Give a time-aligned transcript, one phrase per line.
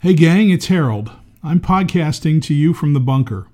[0.00, 1.10] Hey, gang, it's Harold.
[1.42, 3.48] I'm podcasting to you from the bunker.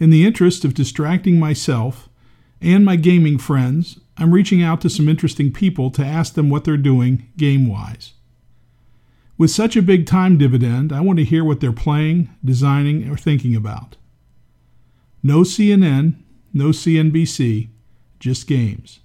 [0.00, 2.08] In the interest of distracting myself
[2.62, 6.64] and my gaming friends, I'm reaching out to some interesting people to ask them what
[6.64, 8.14] they're doing game wise.
[9.36, 13.18] With such a big time dividend, I want to hear what they're playing, designing, or
[13.18, 13.98] thinking about.
[15.22, 16.14] No CNN,
[16.54, 17.68] no CNBC,
[18.18, 19.00] just games.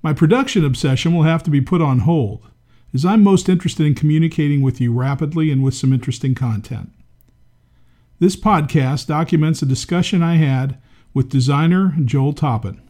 [0.00, 2.50] My production obsession will have to be put on hold
[2.96, 6.90] as I'm most interested in communicating with you rapidly and with some interesting content.
[8.20, 10.78] This podcast documents a discussion I had
[11.12, 12.80] with designer Joel Toppen.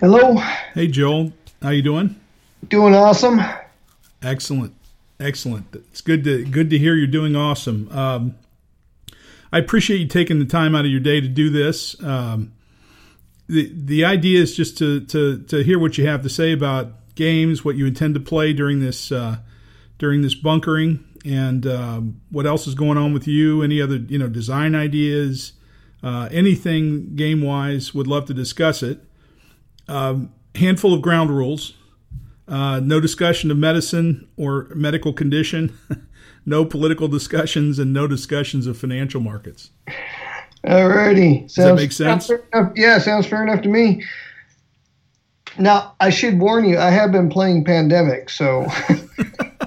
[0.00, 0.34] Hello.
[0.74, 2.16] Hey Joel, how you doing?
[2.68, 3.40] Doing awesome.
[4.22, 4.74] Excellent,
[5.20, 5.66] excellent.
[5.72, 7.88] It's good to good to hear you're doing awesome.
[7.92, 8.34] Um,
[9.52, 11.94] I appreciate you taking the time out of your day to do this.
[12.02, 12.50] Um,
[13.48, 17.14] the the idea is just to, to to hear what you have to say about
[17.14, 19.38] games, what you intend to play during this uh,
[19.98, 23.62] during this bunkering, and um, what else is going on with you.
[23.62, 25.52] Any other you know design ideas,
[26.02, 27.94] uh, anything game wise.
[27.94, 29.00] Would love to discuss it.
[29.88, 31.74] Um, handful of ground rules.
[32.48, 35.76] Uh, no discussion of medicine or medical condition.
[36.46, 39.70] no political discussions and no discussions of financial markets.
[40.66, 41.42] Alrighty.
[41.42, 42.26] Does that make sense?
[42.26, 44.04] Sounds yeah, sounds fair enough to me.
[45.58, 48.66] Now, I should warn you, I have been playing Pandemic, so.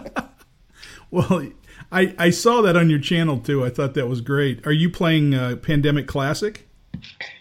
[1.11, 1.47] well,
[1.91, 3.65] I, I saw that on your channel too.
[3.65, 4.65] I thought that was great.
[4.67, 6.67] Are you playing uh, Pandemic Classic?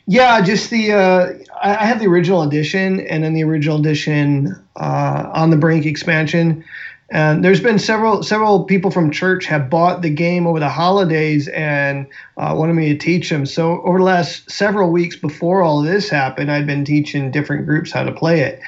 [0.07, 5.31] Yeah, just the uh, I have the original edition and then the original edition uh,
[5.35, 6.65] on the Brink expansion.
[7.11, 11.49] And there's been several several people from church have bought the game over the holidays
[11.49, 12.07] and
[12.37, 13.47] uh, wanted me to teach them.
[13.47, 17.93] So over the last several weeks before all this happened, I'd been teaching different groups
[17.93, 18.61] how to play it.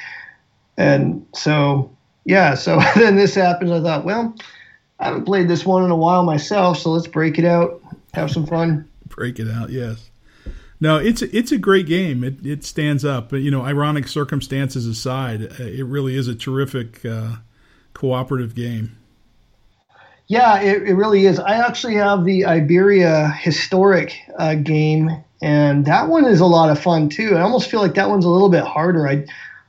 [0.79, 3.71] And so yeah, so then this happens.
[3.71, 4.35] I thought, well,
[4.99, 7.83] I haven't played this one in a while myself, so let's break it out,
[8.15, 8.89] have some fun.
[9.07, 10.11] Break it out, yes.
[10.81, 12.25] No, it's it's a great game.
[12.25, 13.29] It it stands up.
[13.29, 17.05] But you know, ironic circumstances aside, uh, it really is a terrific.
[17.05, 17.37] Uh,
[17.95, 18.97] cooperative game.
[20.31, 21.41] Yeah, it, it really is.
[21.41, 25.11] I actually have the Iberia historic uh, game,
[25.43, 27.37] and that one is a lot of fun too.
[27.37, 29.09] I almost feel like that one's a little bit harder.
[29.09, 29.27] I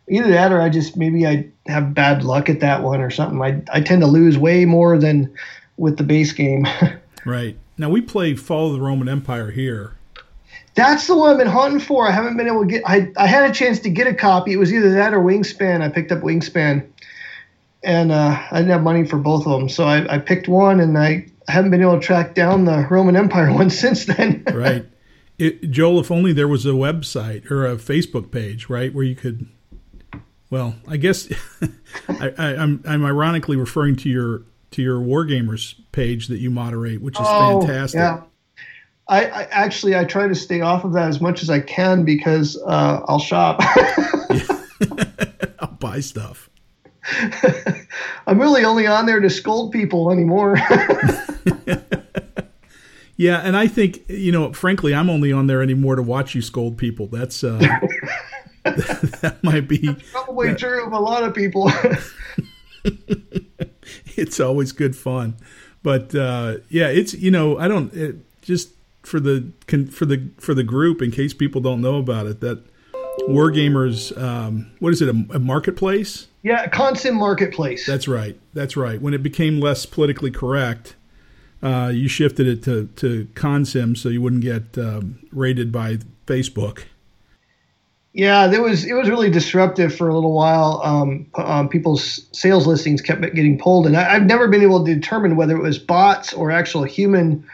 [0.08, 3.42] either that or I just maybe I have bad luck at that one or something.
[3.42, 5.34] I I tend to lose way more than
[5.78, 6.68] with the base game.
[7.26, 9.96] right now, we play Fall of the Roman Empire here.
[10.76, 12.08] That's the one I've been hunting for.
[12.08, 12.84] I haven't been able to get.
[12.86, 14.54] I I had a chance to get a copy.
[14.54, 15.82] It was either that or Wingspan.
[15.82, 16.86] I picked up Wingspan
[17.84, 20.80] and uh, I didn't have money for both of them, so I, I picked one,
[20.80, 24.44] and I haven't been able to track down the Roman Empire one since then.
[24.54, 24.86] right,
[25.38, 26.00] it, Joel.
[26.00, 29.48] If only there was a website or a Facebook page, right, where you could.
[30.50, 31.32] Well, I guess
[32.10, 37.02] I, am I'm, I'm ironically referring to your to your Wargamers page that you moderate,
[37.02, 38.00] which is oh, fantastic.
[38.00, 38.22] Yeah.
[39.08, 42.06] I, I, actually I try to stay off of that as much as I can
[42.06, 43.60] because uh, I'll shop.
[45.60, 46.50] I'll buy stuff.
[48.28, 50.58] I'm really only on there to scold people anymore.
[53.18, 56.42] yeah, and I think you know, frankly, I'm only on there anymore to watch you
[56.42, 57.08] scold people.
[57.08, 57.58] That's uh,
[58.64, 61.72] that might be That's probably that, true of a lot of people.
[64.16, 65.36] it's always good fun,
[65.84, 68.70] but uh, yeah, it's you know, I don't it, just
[69.04, 69.52] for the
[69.90, 72.64] for the for the group in case people don't know about it that
[73.28, 76.28] Wargamers, um, what is it, a, a, marketplace?
[76.44, 77.86] Yeah, Consim Marketplace.
[77.86, 78.40] That's right.
[78.54, 79.00] That's right.
[79.02, 80.96] When it became less politically correct,
[81.62, 86.84] uh, you shifted it to, to Consim so you wouldn't get um, raided by Facebook.
[88.14, 90.82] Yeah, there was it was really disruptive for a little while.
[90.84, 94.94] Um, um, people's sales listings kept getting pulled, and I, have never been able to
[94.94, 97.46] determine whether it was bots or actual human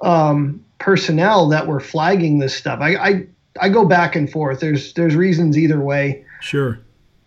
[0.00, 2.80] um, personnel that were flagging this stuff.
[2.80, 3.26] I, I
[3.60, 4.60] I go back and forth.
[4.60, 6.24] There's there's reasons either way.
[6.40, 6.78] Sure.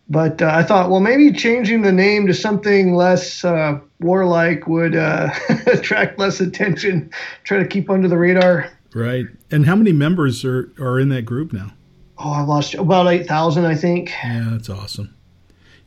[0.09, 4.95] But uh, I thought, well, maybe changing the name to something less uh, warlike would
[4.95, 5.29] uh,
[5.67, 7.11] attract less attention.
[7.43, 8.71] Try to keep under the radar.
[8.93, 9.27] Right.
[9.51, 11.73] And how many members are are in that group now?
[12.17, 14.09] Oh, I've lost about eight thousand, I think.
[14.23, 15.15] Yeah, that's awesome.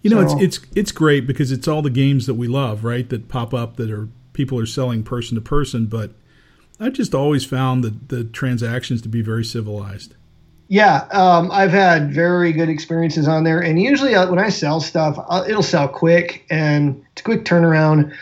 [0.02, 2.85] You know, so, it's it's it's great because it's all the games that we love,
[2.85, 3.08] right?
[3.08, 6.12] That pop up that are people are selling person to person, but
[6.79, 10.14] I've just always found the the transactions to be very civilized.
[10.72, 14.80] Yeah, um, I've had very good experiences on there, and usually uh, when I sell
[14.80, 18.16] stuff, I'll, it'll sell quick and it's a quick turnaround.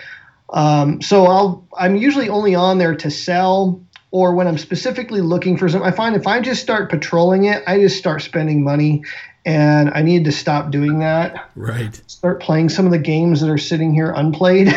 [0.52, 3.80] Um, so I'll I'm usually only on there to sell,
[4.10, 5.88] or when I'm specifically looking for something.
[5.88, 9.04] I find if I just start patrolling it, I just start spending money,
[9.46, 11.52] and I need to stop doing that.
[11.54, 12.02] Right.
[12.08, 14.74] Start playing some of the games that are sitting here unplayed.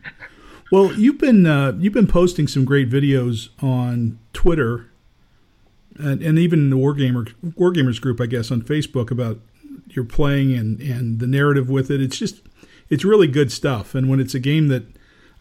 [0.72, 4.87] well, you've been uh, you've been posting some great videos on Twitter,
[5.98, 9.40] and, and even in the Wargamer Wargamers group, I guess, on Facebook about
[9.88, 12.00] your playing and and the narrative with it.
[12.00, 12.42] It's just
[12.88, 13.94] it's really good stuff.
[13.94, 14.84] And when it's a game that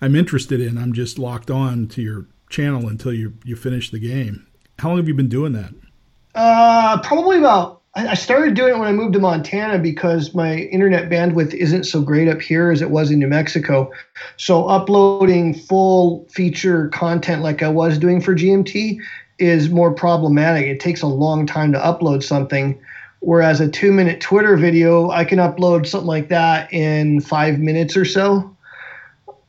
[0.01, 3.99] I'm interested in, I'm just locked on to your channel until you you finish the
[3.99, 4.47] game.
[4.79, 5.73] How long have you been doing that?
[6.35, 11.09] Uh, probably about I started doing it when I moved to Montana because my internet
[11.09, 13.91] bandwidth isn't so great up here as it was in New Mexico.
[14.35, 18.99] So uploading full feature content like I was doing for GMT
[19.39, 20.65] is more problematic.
[20.65, 22.79] It takes a long time to upload something.
[23.19, 27.97] Whereas a two minute Twitter video, I can upload something like that in five minutes
[27.97, 28.55] or so.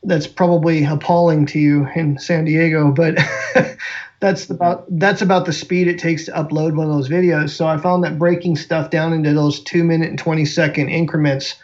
[0.03, 3.17] That's probably appalling to you in San Diego, but
[4.19, 7.51] that's about that's about the speed it takes to upload one of those videos.
[7.51, 11.55] So I found that breaking stuff down into those two minute and twenty second increments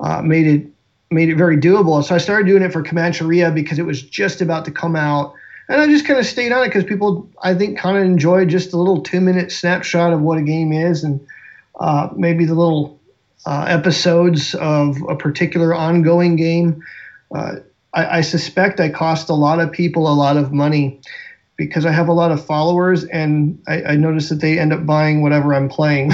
[0.00, 0.66] uh, made it
[1.12, 2.02] made it very doable.
[2.02, 5.34] So I started doing it for Comancheria because it was just about to come out,
[5.68, 8.44] and I just kind of stayed on it because people I think kind of enjoy
[8.44, 11.26] just a little two minute snapshot of what a game is and
[11.80, 13.00] uh, maybe the little
[13.46, 16.82] uh, episodes of a particular ongoing game.
[17.34, 17.56] Uh,
[17.94, 21.00] I, I suspect I cost a lot of people a lot of money
[21.56, 24.86] because I have a lot of followers, and I, I notice that they end up
[24.86, 26.08] buying whatever I'm playing.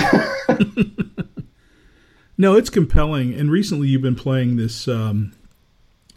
[2.38, 3.34] no, it's compelling.
[3.34, 5.32] And recently, you've been playing this um,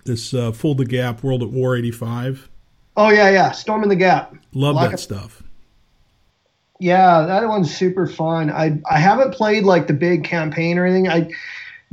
[0.05, 2.49] this uh, Full the Gap World at War '85.
[2.97, 4.35] Oh yeah, yeah, Storming the Gap.
[4.53, 5.43] Love that stuff.
[6.79, 8.49] Yeah, that one's super fun.
[8.49, 11.07] I I haven't played like the big campaign or anything.
[11.07, 11.29] I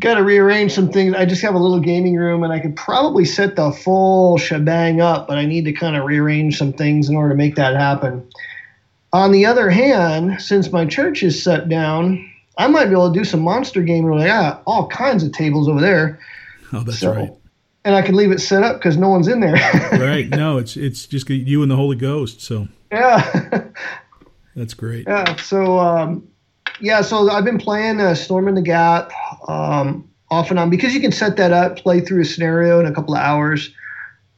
[0.01, 1.15] got to rearrange some things.
[1.15, 5.01] I just have a little gaming room, and I could probably set the full shebang
[5.01, 7.75] up, but I need to kind of rearrange some things in order to make that
[7.75, 8.27] happen.
[9.13, 13.19] On the other hand, since my church is set down, I might be able to
[13.19, 14.19] do some monster gaming.
[14.19, 16.19] Got all kinds of tables over there.
[16.73, 17.33] Oh, that's so, right.
[17.89, 19.55] And I can leave it set up because no one's in there.
[19.93, 20.29] right.
[20.29, 22.43] No, it's it's just you and the Holy Ghost.
[22.43, 23.65] So yeah,
[24.55, 25.07] that's great.
[25.09, 25.37] Yeah.
[25.37, 26.29] So um,
[26.83, 29.11] yeah, so I've been playing uh, Storming the Gap
[29.49, 32.85] um, off and on because you can set that up, play through a scenario in
[32.85, 33.73] a couple of hours.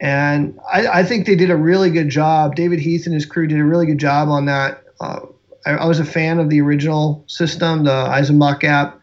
[0.01, 2.55] And I, I, think they did a really good job.
[2.55, 4.85] David Heath and his crew did a really good job on that.
[5.01, 5.23] Uh,
[5.67, 9.01] I, I, was a fan of the original system, the Eisenbach Gap,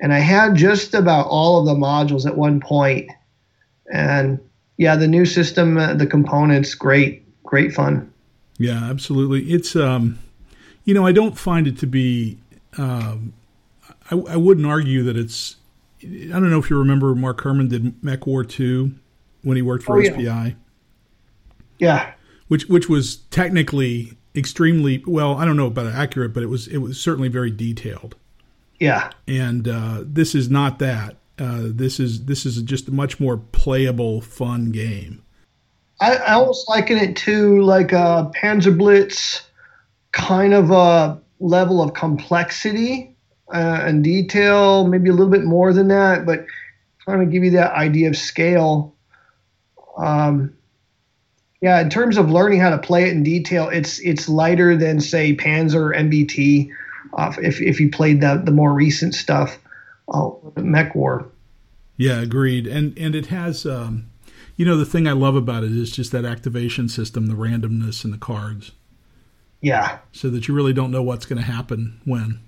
[0.00, 3.10] and I had just about all of the modules at one point.
[3.92, 4.38] And
[4.76, 8.12] yeah, the new system, uh, the components, great, great fun.
[8.58, 9.52] Yeah, absolutely.
[9.52, 10.18] It's um,
[10.84, 12.38] you know, I don't find it to be
[12.78, 13.32] um,
[14.10, 15.56] I, I, wouldn't argue that it's.
[16.02, 18.94] I don't know if you remember Mark Herman did Mech War two
[19.42, 20.22] when he worked for oh, SPI.
[20.22, 20.52] Yeah.
[21.78, 22.12] yeah.
[22.48, 25.36] Which which was technically extremely well.
[25.36, 28.16] I don't know about accurate, but it was it was certainly very detailed.
[28.80, 29.10] Yeah.
[29.28, 31.16] And uh, this is not that.
[31.42, 35.24] Uh, this is this is just a much more playable, fun game.
[36.00, 39.42] I, I almost liken it to like a Panzer Blitz
[40.12, 43.16] kind of a level of complexity
[43.52, 46.46] uh, and detail, maybe a little bit more than that, but
[47.00, 48.94] trying to give you that idea of scale.
[49.98, 50.56] Um,
[51.60, 55.00] yeah, in terms of learning how to play it in detail, it's it's lighter than
[55.00, 56.70] say Panzer MBT.
[57.18, 59.58] Uh, if if you played the the more recent stuff,
[60.08, 61.31] uh, Mech War.
[62.02, 62.66] Yeah, agreed.
[62.66, 64.10] And and it has, um,
[64.56, 68.04] you know, the thing I love about it is just that activation system, the randomness
[68.04, 68.72] in the cards.
[69.60, 69.98] Yeah.
[70.10, 72.40] So that you really don't know what's going to happen when.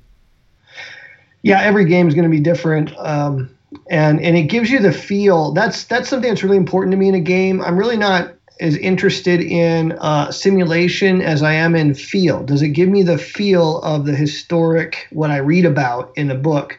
[1.42, 2.98] Yeah, every game is going to be different.
[2.98, 3.56] Um,
[3.88, 5.52] and and it gives you the feel.
[5.52, 7.62] That's that's something that's really important to me in a game.
[7.62, 12.42] I'm really not as interested in uh, simulation as I am in feel.
[12.42, 16.34] Does it give me the feel of the historic what I read about in a
[16.34, 16.76] book?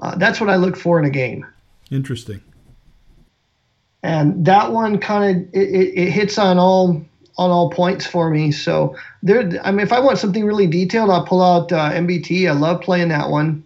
[0.00, 1.44] Uh, that's what I look for in a game.
[1.92, 2.42] Interesting.
[4.02, 7.04] And that one kind of it, it, it hits on all
[7.36, 8.50] on all points for me.
[8.50, 12.48] So there, I mean, if I want something really detailed, I'll pull out uh, MBT.
[12.48, 13.62] I love playing that one,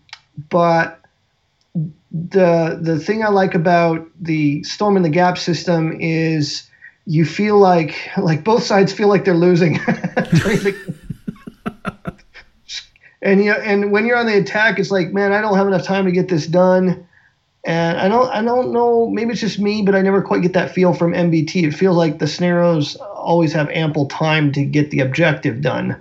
[0.51, 1.01] but
[1.75, 6.69] the the thing I like about the Storming the Gap system is
[7.07, 9.79] you feel like like both sides feel like they're losing.
[13.23, 15.85] and you and when you're on the attack, it's like, man, I don't have enough
[15.85, 17.06] time to get this done.
[17.67, 20.53] And I don't I don't know, maybe it's just me, but I never quite get
[20.53, 21.65] that feel from MBT.
[21.65, 26.01] It feels like the scenarios always have ample time to get the objective done.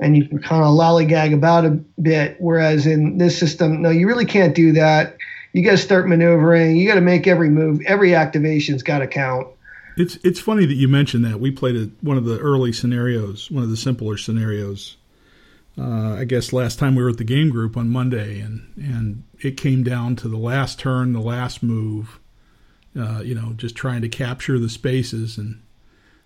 [0.00, 2.34] And you can kind of lollygag about a bit.
[2.40, 5.16] Whereas in this system, no, you really can't do that.
[5.52, 6.76] You got to start maneuvering.
[6.76, 7.80] You got to make every move.
[7.86, 9.46] Every activation's got to count.
[9.96, 11.38] It's it's funny that you mentioned that.
[11.38, 14.96] We played a, one of the early scenarios, one of the simpler scenarios
[15.78, 19.24] uh, I guess last time we were at the game group on Monday, and and
[19.40, 22.20] it came down to the last turn, the last move.
[22.98, 25.60] Uh, you know, just trying to capture the spaces and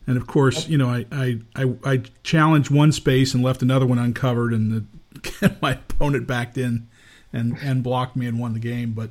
[0.09, 3.87] and of course, you know, I I, I, I challenged one space and left another
[3.87, 6.89] one uncovered, and the, my opponent backed in
[7.31, 8.93] and and blocked me and won the game.
[8.93, 9.11] But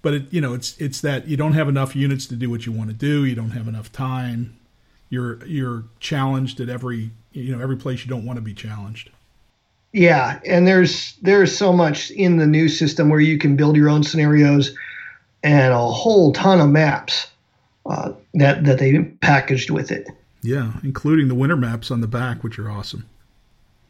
[0.00, 2.64] but it, you know, it's it's that you don't have enough units to do what
[2.64, 3.26] you want to do.
[3.26, 4.58] You don't have enough time.
[5.10, 9.10] You're you're challenged at every you know every place you don't want to be challenged.
[9.92, 13.88] Yeah, and there's there's so much in the new system where you can build your
[13.88, 14.74] own scenarios
[15.42, 17.28] and a whole ton of maps
[17.86, 20.08] uh, that that they packaged with it.
[20.42, 23.08] Yeah, including the winter maps on the back, which are awesome.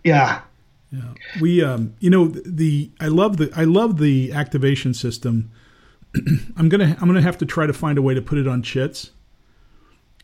[0.04, 0.40] Yeah.
[0.90, 1.14] Yeah.
[1.40, 5.50] We um you know the I love the I love the activation system.
[6.56, 8.38] I'm going to I'm going to have to try to find a way to put
[8.38, 9.10] it on chits.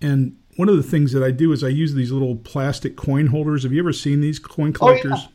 [0.00, 3.26] And one of the things that I do is I use these little plastic coin
[3.26, 3.64] holders.
[3.64, 5.12] Have you ever seen these coin collectors?
[5.14, 5.28] Oh, yeah.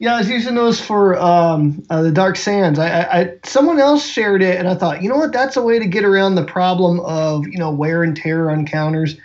[0.00, 2.78] Yeah, I was using those for um, uh, the Dark Sands.
[2.78, 5.30] I, I, I, someone else shared it, and I thought, you know what?
[5.30, 8.64] That's a way to get around the problem of you know wear and tear on
[8.64, 9.16] counters,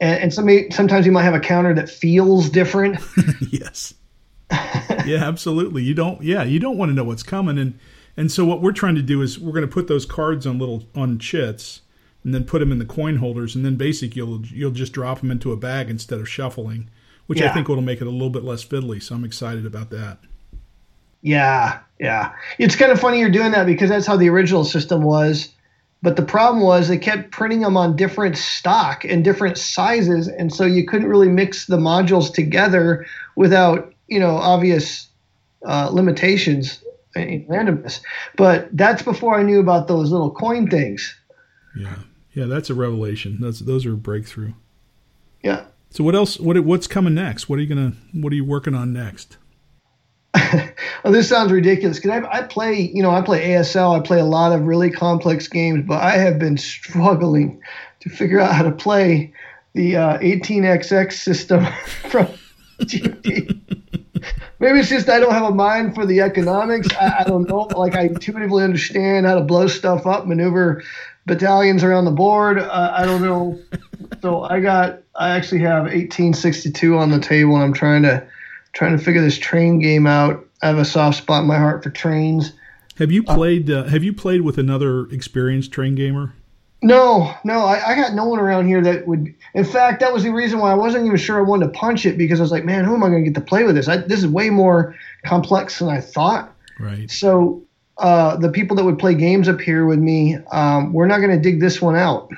[0.00, 3.00] and, and somebody sometimes you might have a counter that feels different.
[3.50, 3.92] yes.
[5.04, 5.82] yeah, absolutely.
[5.82, 6.22] You don't.
[6.22, 7.76] Yeah, you don't want to know what's coming, and
[8.16, 10.60] and so what we're trying to do is we're going to put those cards on
[10.60, 11.80] little on chits,
[12.22, 15.22] and then put them in the coin holders, and then basically you'll you'll just drop
[15.22, 16.88] them into a bag instead of shuffling
[17.30, 17.48] which yeah.
[17.48, 19.00] I think will make it a little bit less fiddly.
[19.00, 20.18] So I'm excited about that.
[21.22, 22.32] Yeah, yeah.
[22.58, 25.54] It's kind of funny you're doing that because that's how the original system was.
[26.02, 30.52] But the problem was they kept printing them on different stock and different sizes, and
[30.52, 33.06] so you couldn't really mix the modules together
[33.36, 35.06] without you know obvious
[35.64, 36.82] uh, limitations
[37.14, 38.00] in randomness.
[38.36, 41.14] But that's before I knew about those little coin things.
[41.78, 41.94] Yeah,
[42.32, 43.38] yeah, that's a revelation.
[43.40, 44.54] That's those are a breakthrough.
[45.44, 45.66] Yeah.
[45.90, 46.38] So what else?
[46.38, 47.48] What what's coming next?
[47.48, 47.92] What are you gonna?
[48.12, 49.36] What are you working on next?
[50.34, 50.72] well,
[51.12, 53.98] this sounds ridiculous because I, I, play, you know, I play ASL.
[53.98, 57.60] I play a lot of really complex games, but I have been struggling
[58.00, 59.32] to figure out how to play
[59.74, 61.66] the uh, 18xx system
[62.08, 62.28] from.
[64.60, 66.88] Maybe it's just I don't have a mind for the economics.
[66.94, 67.68] I, I don't know.
[67.76, 70.82] Like I intuitively understand how to blow stuff up, maneuver
[71.30, 72.58] battalions around the board.
[72.58, 73.58] Uh, I don't know.
[74.20, 78.26] so I got I actually have 1862 on the table, and I'm trying to
[78.72, 80.44] trying to figure this train game out.
[80.62, 82.52] I have a soft spot in my heart for trains.
[82.98, 83.70] Have you played?
[83.70, 86.34] Uh, have you played with another experienced train gamer?
[86.82, 89.34] No, no, I, I, got no one around here that would.
[89.52, 92.06] In fact, that was the reason why I wasn't even sure I wanted to punch
[92.06, 93.74] it because I was like, man, who am I going to get to play with
[93.74, 93.86] this?
[93.86, 94.96] I, this is way more
[95.26, 96.54] complex than I thought.
[96.78, 97.10] Right.
[97.10, 97.62] So
[98.00, 101.30] uh, the people that would play games up here with me, um, we're not going
[101.30, 102.30] to dig this one out.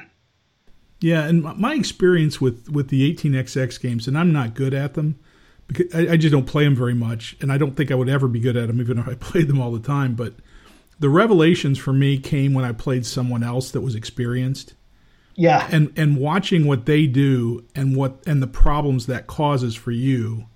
[1.00, 5.18] Yeah, and my experience with with the 18xx games, and I'm not good at them
[5.66, 8.08] because I, I just don't play them very much, and I don't think I would
[8.08, 10.14] ever be good at them even if I played them all the time.
[10.14, 10.34] But
[11.00, 14.74] the revelations for me came when I played someone else that was experienced.
[15.34, 19.90] Yeah, and and watching what they do and what and the problems that causes for
[19.90, 20.46] you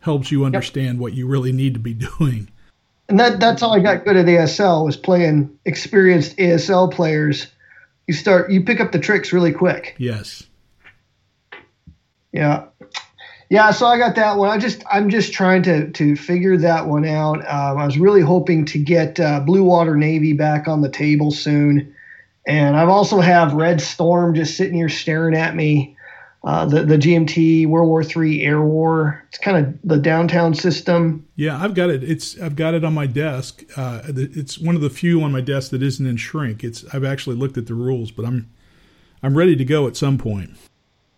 [0.00, 1.00] helps you understand yep.
[1.00, 2.50] what you really need to be doing.
[3.14, 7.46] And that that's how I got good at ASL was playing experienced ASL players
[8.08, 9.94] you start you pick up the tricks really quick.
[9.98, 10.42] Yes.
[12.32, 12.64] Yeah.
[13.48, 14.50] Yeah, so I got that one.
[14.50, 17.38] I just I'm just trying to to figure that one out.
[17.48, 21.30] Um, I was really hoping to get uh, Blue Water Navy back on the table
[21.30, 21.94] soon,
[22.48, 25.96] and I've also have Red Storm just sitting here staring at me
[26.44, 29.24] uh, the the GMT World War III Air War.
[29.28, 31.26] It's kind of the downtown system.
[31.36, 32.04] Yeah, I've got it.
[32.04, 33.64] It's I've got it on my desk.
[33.76, 36.62] Uh, it's one of the few on my desk that isn't in shrink.
[36.62, 38.50] It's I've actually looked at the rules, but I'm
[39.22, 40.50] I'm ready to go at some point.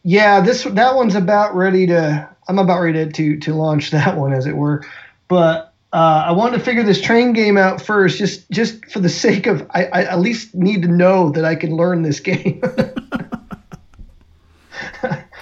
[0.04, 2.28] Yeah, this that one's about ready to.
[2.46, 4.84] I'm about ready to to, to launch that one, as it were.
[5.26, 9.08] But uh, I wanted to figure this train game out first, just just for the
[9.08, 12.62] sake of I, I at least need to know that I can learn this game.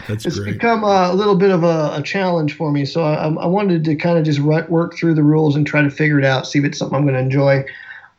[0.09, 0.55] That's it's great.
[0.55, 2.85] become a, a, little bit of a, a, challenge for me.
[2.85, 5.91] So I, I wanted to kind of just work through the rules and try to
[5.91, 7.65] figure it out, see if it's something I'm going to enjoy.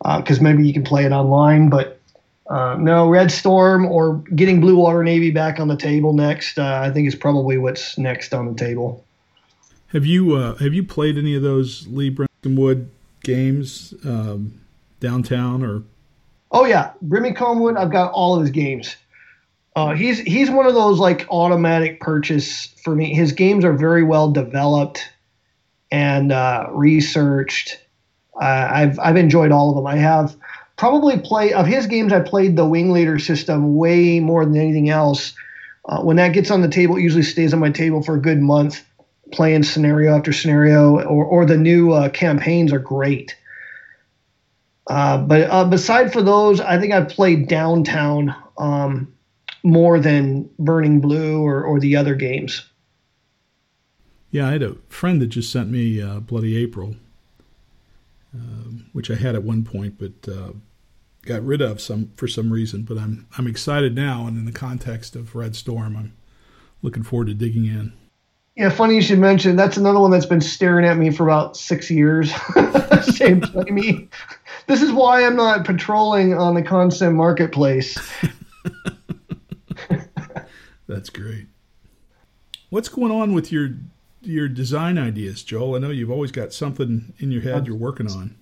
[0.03, 1.99] Because uh, maybe you can play it online, but
[2.47, 6.59] uh, no, Red Storm or getting Blue Water Navy back on the table next.
[6.59, 9.03] Uh, I think is probably what's next on the table.
[9.87, 12.89] Have you uh, have you played any of those Lee Wood
[13.23, 14.59] games um,
[14.99, 15.83] downtown or?
[16.51, 18.95] Oh yeah, Brimmicombe I've got all of his games.
[19.75, 23.13] Uh, he's he's one of those like automatic purchase for me.
[23.13, 25.09] His games are very well developed
[25.91, 27.79] and uh, researched.
[28.41, 29.85] Uh, I've I've enjoyed all of them.
[29.85, 30.35] I have
[30.77, 32.13] probably played of his games.
[32.13, 35.33] I played the Wing Leader system way more than anything else.
[35.83, 38.21] Uh, when that gets on the table, it usually stays on my table for a
[38.21, 38.83] good month,
[39.33, 43.35] playing scenario after scenario, or, or the new uh, campaigns are great.
[44.87, 49.14] Uh, but beside for those, I think I've played Downtown um,
[49.65, 52.63] more than Burning Blue or, or the other games.
[54.29, 56.95] Yeah, I had a friend that just sent me uh, Bloody April,
[58.33, 60.51] um, which I had at one point, but uh,
[61.25, 62.83] got rid of some for some reason.
[62.83, 66.13] But I'm I'm excited now, and in the context of Red Storm, I'm
[66.81, 67.93] looking forward to digging in.
[68.55, 69.55] Yeah, funny you should mention.
[69.55, 72.31] That's another one that's been staring at me for about six years.
[73.01, 74.09] Same play me.
[74.67, 77.97] This is why I'm not patrolling on the Consim marketplace.
[80.87, 81.47] That's great.
[82.69, 83.77] What's going on with your
[84.21, 85.75] your design ideas, Joel?
[85.75, 88.35] I know you've always got something in your head you're working on.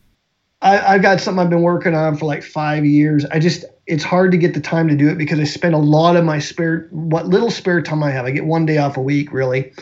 [0.61, 3.25] I, have got something I've been working on for like five years.
[3.25, 5.79] I just it's hard to get the time to do it because I spend a
[5.79, 8.25] lot of my spare what little spare time I have.
[8.25, 9.73] I get one day off a week really,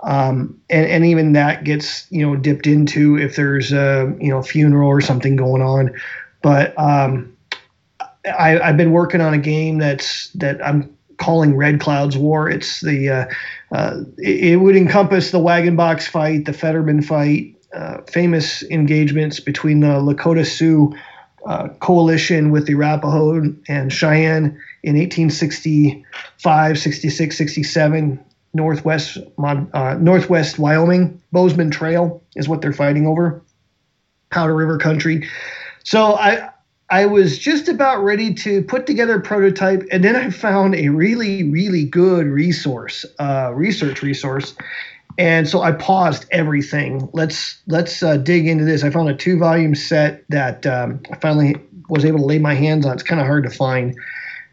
[0.00, 4.42] um, and and even that gets you know dipped into if there's a you know
[4.42, 5.94] funeral or something going on.
[6.42, 7.34] But um,
[8.26, 12.48] I, I've been working on a game that's that I'm calling Red Cloud's War.
[12.50, 13.26] It's the uh,
[13.76, 19.80] uh, it, would encompass the wagon box fight, the Fetterman fight, uh, famous engagements between
[19.80, 20.92] the Lakota Sioux
[21.78, 31.22] coalition with the Arapaho and Cheyenne in 1865, 66, 67, northwest uh, northwest Wyoming.
[31.32, 33.42] Bozeman Trail is what they're fighting over.
[34.30, 35.28] Powder River country.
[35.84, 36.49] So I
[36.90, 40.88] I was just about ready to put together a prototype, and then I found a
[40.88, 44.54] really, really good resource, uh, research resource,
[45.16, 47.08] and so I paused everything.
[47.12, 48.82] Let's let's uh, dig into this.
[48.82, 51.56] I found a two volume set that um, I finally
[51.88, 52.94] was able to lay my hands on.
[52.94, 53.96] It's kind of hard to find.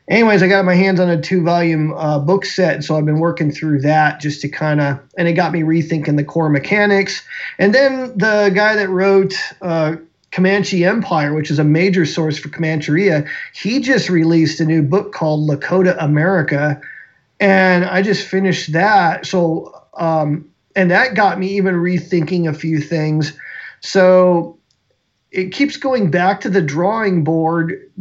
[0.10, 3.20] Anyways, I got my hands on a two volume uh, book set, so I've been
[3.20, 7.24] working through that just to kind of, and it got me rethinking the core mechanics.
[7.58, 9.98] And then the guy that wrote uh,
[10.38, 15.12] Comanche Empire, which is a major source for Comancheria, he just released a new book
[15.12, 16.80] called Lakota America,
[17.40, 19.26] and I just finished that.
[19.26, 23.34] So um, and that got me even rethinking a few things.
[23.80, 24.60] So
[25.32, 27.92] it keeps going back to the drawing board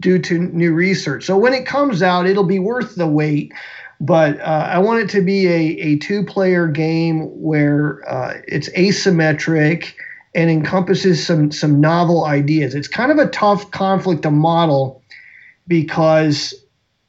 [0.00, 1.26] due to new research.
[1.26, 3.52] So when it comes out, it'll be worth the wait.
[4.00, 8.70] But uh, I want it to be a, a two player game where uh, it's
[8.70, 9.92] asymmetric
[10.34, 12.74] and encompasses some, some novel ideas.
[12.74, 15.02] It's kind of a tough conflict to model
[15.66, 16.54] because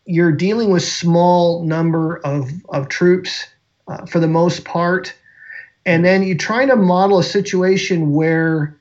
[0.06, 3.46] you're dealing with small number of, of troops
[3.88, 5.16] uh, for the most part.
[5.86, 8.80] And then you're trying to model a situation where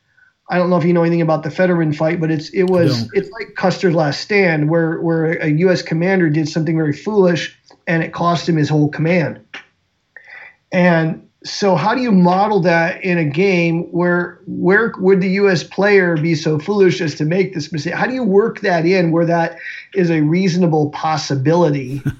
[0.49, 3.11] I don't know if you know anything about the Fetterman fight, but it's it was
[3.15, 5.81] it's like Custer's Last Stand, where where a U.S.
[5.81, 9.41] commander did something very foolish and it cost him his whole command.
[10.71, 15.63] And so, how do you model that in a game where where would the U.S.
[15.63, 17.95] player be so foolish as to make this mistake?
[17.95, 19.59] How do you work that in where that
[19.95, 22.03] is a reasonable possibility?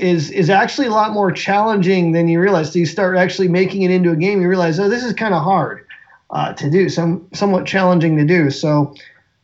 [0.00, 2.72] is is actually a lot more challenging than you realize.
[2.72, 5.34] So you start actually making it into a game, you realize, oh, this is kind
[5.34, 5.86] of hard
[6.30, 8.50] uh, to do, some somewhat challenging to do.
[8.50, 8.94] So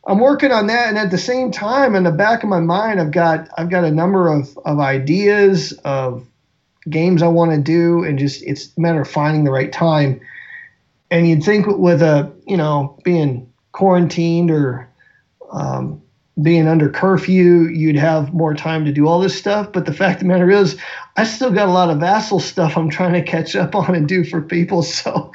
[0.07, 2.99] I'm working on that, and at the same time, in the back of my mind,
[2.99, 6.25] I've got I've got a number of of ideas of
[6.89, 10.19] games I want to do, and just it's a matter of finding the right time.
[11.09, 14.89] And you'd think with a you know being quarantined or
[15.51, 16.01] um,
[16.41, 19.71] being under curfew, you'd have more time to do all this stuff.
[19.71, 20.79] But the fact of the matter is,
[21.15, 24.07] I still got a lot of vassal stuff I'm trying to catch up on and
[24.07, 24.83] do for people.
[24.97, 25.31] So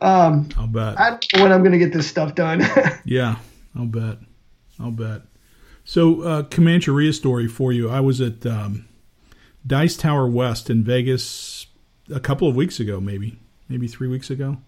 [0.00, 0.98] um, I'll bet.
[1.00, 2.62] I don't know when I'm going to get this stuff done.
[3.04, 3.36] yeah,
[3.74, 4.18] I'll bet.
[4.78, 5.22] I'll bet.
[5.84, 7.88] So, uh, Comancheria story for you.
[7.88, 8.86] I was at um,
[9.66, 11.66] Dice Tower West in Vegas
[12.12, 14.58] a couple of weeks ago, maybe, maybe three weeks ago.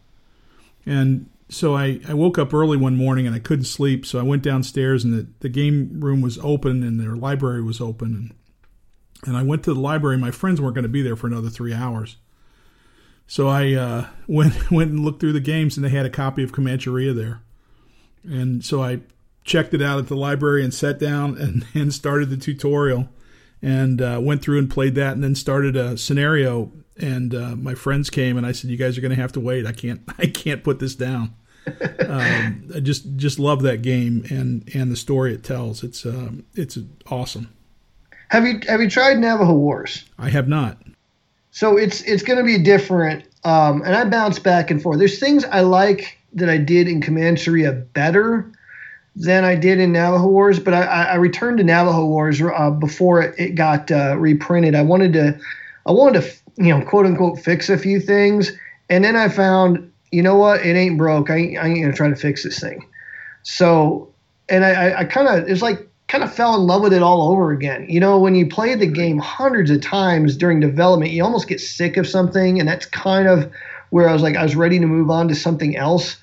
[0.85, 4.05] And so I, I woke up early one morning and I couldn't sleep.
[4.05, 7.81] So I went downstairs and the, the game room was open and their library was
[7.81, 8.15] open.
[8.15, 8.35] And,
[9.27, 10.19] and I went to the library.
[10.19, 12.17] My friends weren't going to be there for another three hours.
[13.27, 16.43] So I uh, went went and looked through the games and they had a copy
[16.43, 17.41] of Comancheria there.
[18.25, 19.01] And so I
[19.45, 23.09] checked it out at the library and sat down and, and started the tutorial
[23.63, 27.75] and uh, went through and played that and then started a scenario and uh, my
[27.75, 29.67] friends came and I said, "You guys are going to have to wait.
[29.67, 30.01] I can't.
[30.19, 31.35] I can't put this down."
[32.09, 35.83] um, I just just love that game and and the story it tells.
[35.83, 36.79] It's um, it's
[37.11, 37.53] awesome.
[38.29, 40.05] Have you have you tried Navajo Wars?
[40.19, 40.79] I have not.
[41.51, 44.99] So it's it's going to be different, um, and I bounce back and forth.
[44.99, 48.51] There's things I like that I did in Comancheria better
[49.19, 53.23] than I did in Navajo Wars, but I, I returned to Navajo Wars uh, before
[53.23, 54.75] it, it got uh, reprinted.
[54.75, 55.39] I wanted to
[55.87, 58.53] I wanted to you know, quote unquote, fix a few things.
[58.91, 61.31] And then I found, you know what, it ain't broke.
[61.31, 62.87] I ain't, I ain't gonna try to fix this thing.
[63.45, 64.13] So,
[64.49, 67.31] and I, I kind of, it's like kind of fell in love with it all
[67.31, 67.87] over again.
[67.89, 71.61] You know, when you play the game hundreds of times during development, you almost get
[71.61, 73.51] sick of something, and that's kind of
[73.91, 76.17] where I was like, I was ready to move on to something else.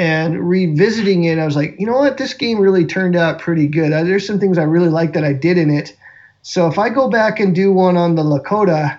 [0.00, 3.66] And revisiting it, I was like, you know what, this game really turned out pretty
[3.66, 3.92] good.
[3.92, 5.94] There's some things I really like that I did in it.
[6.40, 8.98] So if I go back and do one on the Lakota,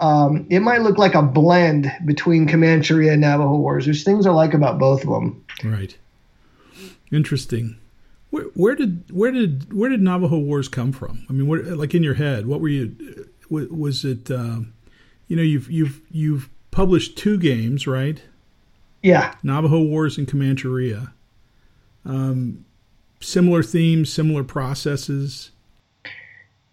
[0.00, 3.86] um, it might look like a blend between Comancheria and Navajo Wars.
[3.86, 5.42] There's things I like about both of them.
[5.64, 5.96] Right.
[7.10, 7.78] Interesting.
[8.28, 11.24] Where, where did where did where did Navajo Wars come from?
[11.30, 13.26] I mean, where, like in your head, what were you?
[13.48, 14.30] Was it?
[14.30, 14.60] Uh,
[15.28, 18.20] you know, you've you've you've published two games, right?
[19.02, 19.34] Yeah.
[19.42, 21.12] Navajo Wars and Comancheria.
[22.04, 22.64] Um,
[23.20, 25.50] similar themes, similar processes.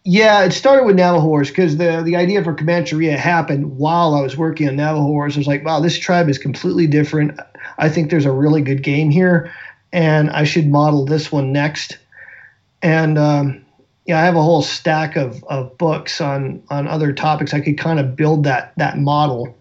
[0.06, 4.22] Yeah, it started with Navajo Wars because the the idea for Comancheria happened while I
[4.22, 5.36] was working on Navajo Wars.
[5.36, 7.40] I was like, wow, this tribe is completely different.
[7.78, 9.52] I think there's a really good game here
[9.92, 11.98] and I should model this one next.
[12.82, 13.66] And um,
[14.06, 17.54] yeah, I have a whole stack of, of books on on other topics.
[17.54, 19.56] I could kind of build that that model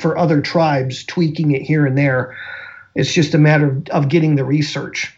[0.00, 2.36] for other tribes, tweaking it here and there.
[2.94, 5.14] It's just a matter of, of getting the research.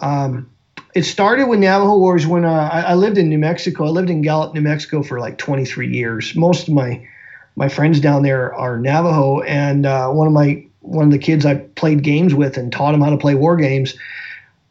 [0.00, 0.50] Um,
[0.94, 3.84] it started with Navajo Wars when uh, I, I, lived in New Mexico.
[3.84, 6.34] I lived in Gallup, New Mexico for like 23 years.
[6.34, 7.06] Most of my
[7.54, 11.44] my friends down there are Navajo, and uh, one of my one of the kids
[11.44, 13.94] I played games with and taught him how to play war games.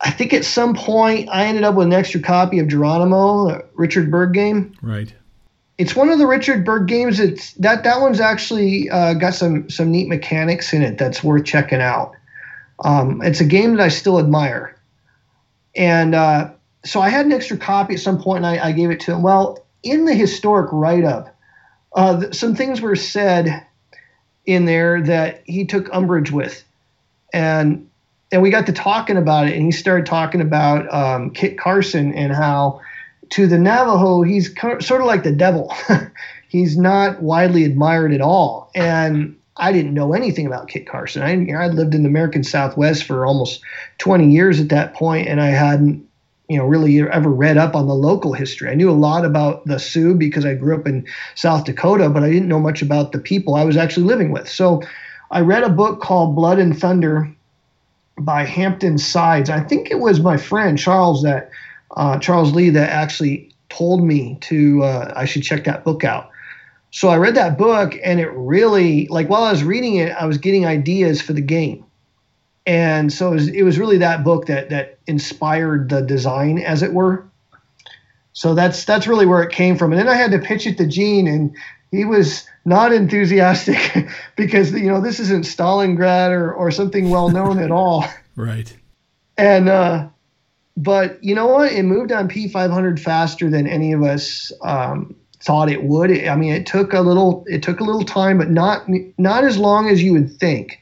[0.02, 4.12] I think at some point I ended up with an extra copy of Geronimo, Richard
[4.12, 4.74] Berg game.
[4.82, 5.14] Right.
[5.78, 7.20] It's one of the Richard Berg games.
[7.20, 11.46] It's that that one's actually uh, got some some neat mechanics in it that's worth
[11.46, 12.14] checking out.
[12.84, 14.78] Um, it's a game that I still admire,
[15.76, 16.52] and uh,
[16.86, 19.14] so I had an extra copy at some point, and I, I gave it to
[19.14, 19.22] him.
[19.22, 21.36] Well, in the historic write up,
[21.94, 23.66] uh, some things were said
[24.46, 26.64] in there that he took umbrage with,
[27.34, 27.90] and
[28.32, 32.14] and we got to talking about it, and he started talking about um, Kit Carson
[32.14, 32.82] and how
[33.32, 35.74] to the Navajo he's sort of like the devil.
[36.48, 41.22] he's not widely admired at all, and I didn't know anything about Kit Carson.
[41.22, 43.62] I you know, I lived in the American Southwest for almost
[44.00, 46.06] 20 years at that point, and I hadn't
[46.50, 48.70] you know really ever read up on the local history.
[48.70, 52.24] I knew a lot about the Sioux because I grew up in South Dakota, but
[52.24, 54.50] I didn't know much about the people I was actually living with.
[54.50, 54.82] So
[55.32, 57.34] I read a book called Blood and Thunder
[58.18, 59.50] by Hampton Sides.
[59.50, 61.50] I think it was my friend Charles that
[61.92, 66.30] uh, Charles Lee that actually told me to uh, I should check that book out.
[66.92, 70.26] So I read that book and it really like while I was reading it, I
[70.26, 71.86] was getting ideas for the game
[72.66, 76.82] and so it was, it was really that book that that inspired the design, as
[76.82, 77.26] it were.
[78.34, 79.92] So that's that's really where it came from.
[79.92, 81.56] And then I had to pitch it to Gene, and
[81.92, 87.60] he was not enthusiastic because you know this isn't Stalingrad or or something well known
[87.60, 88.06] at all.
[88.36, 88.76] Right.
[89.38, 90.08] And uh,
[90.78, 91.72] but you know what?
[91.72, 96.12] It moved on P500 faster than any of us um, thought it would.
[96.28, 98.86] I mean, it took a little it took a little time, but not
[99.18, 100.80] not as long as you would think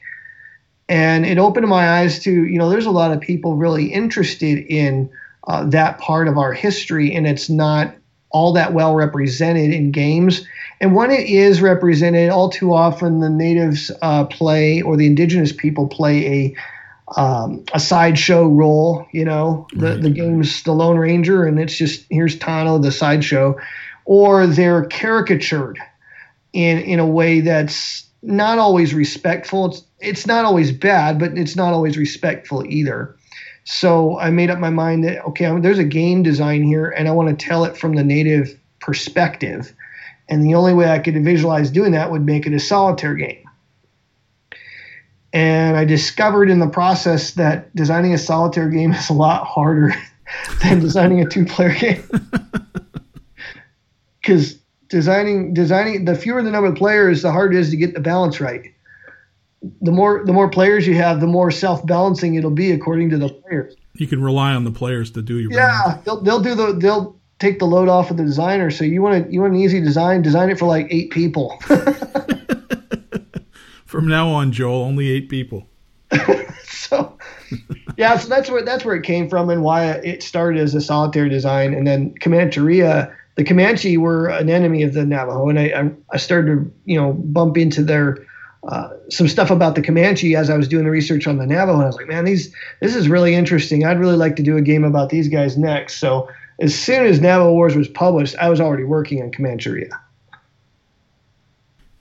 [0.88, 4.58] and it opened my eyes to you know there's a lot of people really interested
[4.58, 5.10] in
[5.46, 7.94] uh, that part of our history and it's not
[8.30, 10.46] all that well represented in games
[10.80, 15.52] and when it is represented all too often the natives uh, play or the indigenous
[15.52, 16.56] people play a
[17.16, 20.02] um, a sideshow role you know the, right.
[20.02, 23.56] the game's the lone ranger and it's just here's Tonto the sideshow
[24.04, 25.78] or they're caricatured
[26.52, 29.66] in in a way that's not always respectful.
[29.66, 33.16] It's it's not always bad, but it's not always respectful either.
[33.64, 37.12] So I made up my mind that okay, there's a game design here, and I
[37.12, 39.74] want to tell it from the native perspective.
[40.28, 43.43] And the only way I could visualize doing that would make it a solitaire game.
[45.34, 49.92] And I discovered in the process that designing a solitaire game is a lot harder
[50.62, 52.08] than designing a two-player game.
[54.20, 54.54] Because
[54.88, 58.00] designing designing the fewer the number of players, the harder it is to get the
[58.00, 58.72] balance right.
[59.82, 63.18] The more the more players you have, the more self balancing it'll be according to
[63.18, 63.76] the players.
[63.92, 65.82] You can rely on the players to do your yeah.
[65.82, 66.04] Balance.
[66.06, 68.70] They'll they'll do the they'll take the load off of the designer.
[68.70, 71.58] So you want to you want an easy design, design it for like eight people.
[73.94, 75.68] From now on, Joel, only eight people.
[76.64, 77.16] so
[77.96, 80.80] yeah, so that's where that's where it came from and why it started as a
[80.80, 85.92] solitaire design, and then Comancheria the Comanche were an enemy of the Navajo, and I,
[86.12, 88.18] I started to you know bump into their
[88.66, 91.74] uh, some stuff about the Comanche as I was doing the research on the Navajo,
[91.74, 93.84] and I was like, man, these this is really interesting.
[93.84, 96.00] I'd really like to do a game about these guys next.
[96.00, 96.28] So
[96.58, 99.90] as soon as Navajo Wars was published, I was already working on Comancheria.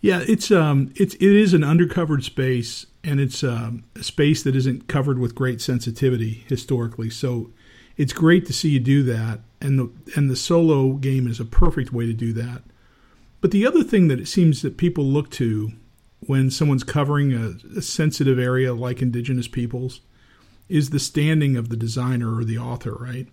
[0.04, 4.54] Yeah, it's um, it's it is an undercovered space, and it's um, a space that
[4.54, 7.10] isn't covered with great sensitivity historically.
[7.10, 7.52] So,
[7.96, 11.46] it's great to see you do that, and the and the solo game is a
[11.46, 12.64] perfect way to do that.
[13.40, 15.72] But the other thing that it seems that people look to
[16.20, 20.02] when someone's covering a, a sensitive area like Indigenous peoples
[20.68, 23.30] is the standing of the designer or the author, right?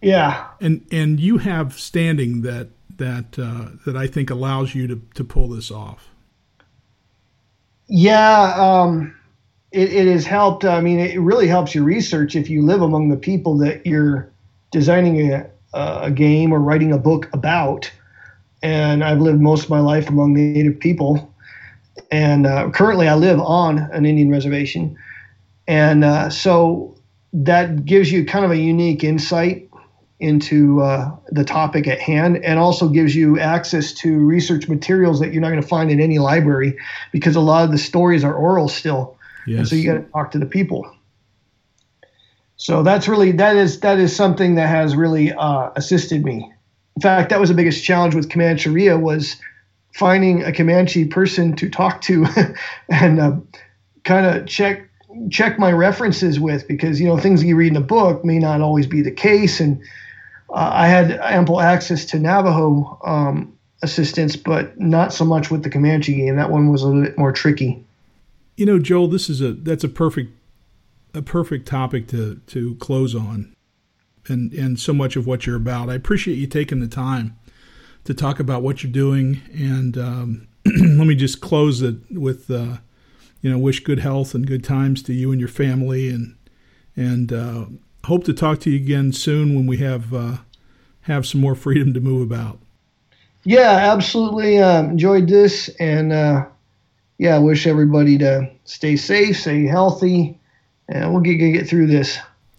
[0.00, 0.46] Yeah.
[0.62, 5.24] And and you have standing that that uh, that I think allows you to to
[5.24, 6.08] pull this off.
[7.88, 9.16] Yeah, um,
[9.72, 10.64] it, it has helped.
[10.64, 14.30] I mean, it really helps your research if you live among the people that you're
[14.70, 17.90] designing a, a game or writing a book about.
[18.62, 21.34] And I've lived most of my life among the Native people,
[22.12, 24.96] and uh, currently I live on an Indian reservation,
[25.66, 26.94] and uh, so
[27.32, 29.69] that gives you kind of a unique insight
[30.20, 35.32] into uh, the topic at hand and also gives you access to research materials that
[35.32, 36.78] you're not going to find in any library
[37.10, 39.16] because a lot of the stories are oral still.
[39.46, 39.58] Yes.
[39.58, 40.90] And so you got to talk to the people.
[42.56, 46.52] So that's really that is that is something that has really uh, assisted me.
[46.96, 49.36] In fact, that was the biggest challenge with Comancheria was
[49.94, 52.26] finding a Comanche person to talk to
[52.90, 53.36] and uh,
[54.04, 54.90] kind of check
[55.30, 58.60] check my references with because you know things you read in a book may not
[58.60, 59.82] always be the case and
[60.52, 66.14] I had ample access to Navajo um, assistance, but not so much with the Comanche
[66.14, 66.36] game.
[66.36, 67.84] That one was a little bit more tricky.
[68.56, 70.32] You know, Joel, this is a that's a perfect
[71.14, 73.54] a perfect topic to to close on,
[74.28, 75.88] and and so much of what you're about.
[75.88, 77.36] I appreciate you taking the time
[78.04, 82.78] to talk about what you're doing, and um, let me just close it with uh,
[83.40, 86.36] you know wish good health and good times to you and your family, and
[86.96, 87.66] and uh,
[88.04, 90.36] hope to talk to you again soon when we have uh,
[91.02, 92.58] have some more freedom to move about.
[93.44, 94.58] Yeah, absolutely.
[94.58, 96.46] Uh, enjoyed this, and uh,
[97.18, 100.38] yeah, wish everybody to stay safe, stay healthy,
[100.88, 102.18] and we'll get get through this.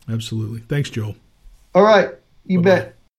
[0.09, 0.61] Absolutely.
[0.61, 1.15] Thanks, Joel.
[1.75, 2.09] All right,
[2.45, 2.75] you Bye-bye.
[2.79, 2.95] bet.